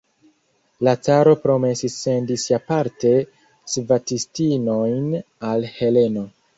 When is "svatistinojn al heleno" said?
3.77-6.31